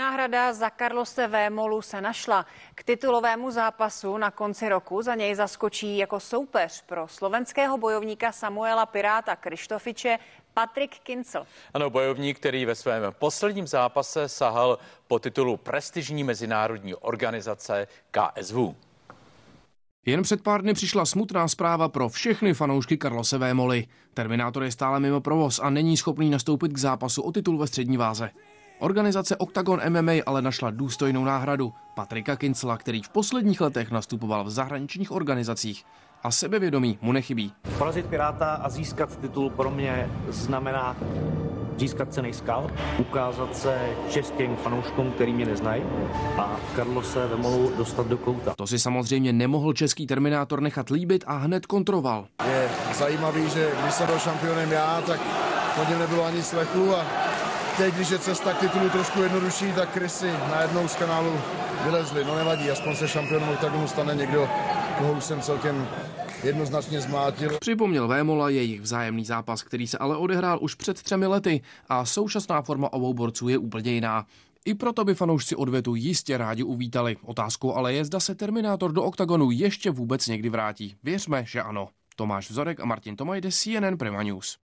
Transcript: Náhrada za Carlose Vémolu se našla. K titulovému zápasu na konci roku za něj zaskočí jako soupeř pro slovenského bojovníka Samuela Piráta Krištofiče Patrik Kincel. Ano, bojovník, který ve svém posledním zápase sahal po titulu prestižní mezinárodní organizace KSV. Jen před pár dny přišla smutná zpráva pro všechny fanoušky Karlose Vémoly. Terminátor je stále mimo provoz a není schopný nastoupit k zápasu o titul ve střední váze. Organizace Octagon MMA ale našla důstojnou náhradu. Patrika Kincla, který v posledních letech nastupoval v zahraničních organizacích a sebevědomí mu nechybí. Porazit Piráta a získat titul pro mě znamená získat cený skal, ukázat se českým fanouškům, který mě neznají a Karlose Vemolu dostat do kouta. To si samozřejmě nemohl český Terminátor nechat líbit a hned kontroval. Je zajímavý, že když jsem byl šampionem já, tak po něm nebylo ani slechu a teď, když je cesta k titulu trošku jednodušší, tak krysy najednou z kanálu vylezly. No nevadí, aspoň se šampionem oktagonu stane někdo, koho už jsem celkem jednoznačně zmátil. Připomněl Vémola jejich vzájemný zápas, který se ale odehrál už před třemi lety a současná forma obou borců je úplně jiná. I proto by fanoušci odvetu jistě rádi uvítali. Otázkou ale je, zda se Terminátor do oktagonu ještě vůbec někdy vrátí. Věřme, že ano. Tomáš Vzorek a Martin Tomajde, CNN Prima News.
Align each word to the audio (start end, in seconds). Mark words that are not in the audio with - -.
Náhrada 0.00 0.52
za 0.52 0.70
Carlose 0.70 1.26
Vémolu 1.26 1.82
se 1.82 2.00
našla. 2.00 2.46
K 2.74 2.82
titulovému 2.82 3.50
zápasu 3.50 4.18
na 4.18 4.30
konci 4.30 4.68
roku 4.68 5.02
za 5.02 5.14
něj 5.14 5.34
zaskočí 5.34 5.98
jako 5.98 6.20
soupeř 6.20 6.82
pro 6.86 7.08
slovenského 7.08 7.78
bojovníka 7.78 8.32
Samuela 8.32 8.86
Piráta 8.86 9.36
Krištofiče 9.36 10.18
Patrik 10.54 10.98
Kincel. 10.98 11.46
Ano, 11.74 11.90
bojovník, 11.90 12.38
který 12.38 12.64
ve 12.64 12.74
svém 12.74 13.02
posledním 13.18 13.66
zápase 13.66 14.28
sahal 14.28 14.78
po 15.08 15.18
titulu 15.18 15.56
prestižní 15.56 16.24
mezinárodní 16.24 16.94
organizace 16.94 17.86
KSV. 18.10 18.56
Jen 20.06 20.22
před 20.22 20.42
pár 20.42 20.62
dny 20.62 20.74
přišla 20.74 21.06
smutná 21.06 21.48
zpráva 21.48 21.88
pro 21.88 22.08
všechny 22.08 22.54
fanoušky 22.54 22.96
Karlose 22.96 23.38
Vémoly. 23.38 23.86
Terminátor 24.14 24.62
je 24.64 24.72
stále 24.72 25.00
mimo 25.00 25.20
provoz 25.20 25.60
a 25.62 25.70
není 25.70 25.96
schopný 25.96 26.30
nastoupit 26.30 26.72
k 26.72 26.78
zápasu 26.78 27.22
o 27.22 27.32
titul 27.32 27.58
ve 27.58 27.66
střední 27.66 27.96
váze. 27.96 28.30
Organizace 28.80 29.36
Octagon 29.36 29.80
MMA 29.88 30.12
ale 30.26 30.42
našla 30.42 30.70
důstojnou 30.70 31.24
náhradu. 31.24 31.72
Patrika 31.94 32.36
Kincla, 32.36 32.76
který 32.76 33.02
v 33.02 33.08
posledních 33.08 33.60
letech 33.60 33.90
nastupoval 33.90 34.44
v 34.44 34.50
zahraničních 34.50 35.12
organizacích 35.12 35.84
a 36.22 36.30
sebevědomí 36.30 36.98
mu 37.02 37.12
nechybí. 37.12 37.52
Porazit 37.78 38.06
Piráta 38.06 38.54
a 38.54 38.68
získat 38.68 39.16
titul 39.16 39.50
pro 39.50 39.70
mě 39.70 40.10
znamená 40.28 40.96
získat 41.76 42.12
cený 42.12 42.32
skal, 42.32 42.70
ukázat 42.98 43.56
se 43.56 43.78
českým 44.10 44.56
fanouškům, 44.56 45.12
který 45.12 45.32
mě 45.32 45.46
neznají 45.46 45.82
a 46.38 46.56
Karlose 46.76 47.26
Vemolu 47.26 47.72
dostat 47.76 48.06
do 48.06 48.18
kouta. 48.18 48.54
To 48.56 48.66
si 48.66 48.78
samozřejmě 48.78 49.32
nemohl 49.32 49.72
český 49.72 50.06
Terminátor 50.06 50.60
nechat 50.60 50.90
líbit 50.90 51.24
a 51.26 51.36
hned 51.36 51.66
kontroval. 51.66 52.26
Je 52.46 52.68
zajímavý, 52.94 53.50
že 53.50 53.70
když 53.82 53.94
jsem 53.94 54.06
byl 54.06 54.18
šampionem 54.18 54.72
já, 54.72 55.02
tak 55.06 55.20
po 55.76 55.90
něm 55.90 55.98
nebylo 55.98 56.24
ani 56.24 56.42
slechu 56.42 56.96
a 56.96 57.29
teď, 57.76 57.94
když 57.94 58.10
je 58.10 58.18
cesta 58.18 58.52
k 58.52 58.60
titulu 58.60 58.90
trošku 58.90 59.22
jednodušší, 59.22 59.72
tak 59.72 59.92
krysy 59.92 60.30
najednou 60.50 60.88
z 60.88 60.96
kanálu 60.96 61.40
vylezly. 61.84 62.24
No 62.24 62.36
nevadí, 62.36 62.70
aspoň 62.70 62.96
se 62.96 63.08
šampionem 63.08 63.48
oktagonu 63.48 63.88
stane 63.88 64.14
někdo, 64.14 64.48
koho 64.98 65.12
už 65.12 65.24
jsem 65.24 65.40
celkem 65.40 65.88
jednoznačně 66.44 67.00
zmátil. 67.00 67.58
Připomněl 67.60 68.08
Vémola 68.08 68.48
jejich 68.48 68.80
vzájemný 68.80 69.24
zápas, 69.24 69.62
který 69.62 69.86
se 69.86 69.98
ale 69.98 70.16
odehrál 70.16 70.58
už 70.62 70.74
před 70.74 71.02
třemi 71.02 71.26
lety 71.26 71.62
a 71.88 72.04
současná 72.04 72.62
forma 72.62 72.92
obou 72.92 73.14
borců 73.14 73.48
je 73.48 73.58
úplně 73.58 73.92
jiná. 73.92 74.26
I 74.64 74.74
proto 74.74 75.04
by 75.04 75.14
fanoušci 75.14 75.56
odvetu 75.56 75.94
jistě 75.94 76.36
rádi 76.36 76.62
uvítali. 76.62 77.16
Otázkou 77.24 77.74
ale 77.74 77.94
je, 77.94 78.04
zda 78.04 78.20
se 78.20 78.34
Terminátor 78.34 78.92
do 78.92 79.02
oktagonu 79.02 79.50
ještě 79.50 79.90
vůbec 79.90 80.26
někdy 80.26 80.48
vrátí. 80.48 80.94
Věřme, 81.02 81.44
že 81.46 81.62
ano. 81.62 81.88
Tomáš 82.16 82.50
Vzorek 82.50 82.80
a 82.80 82.84
Martin 82.84 83.16
Tomajde, 83.16 83.48
CNN 83.52 83.96
Prima 83.98 84.22
News. 84.22 84.58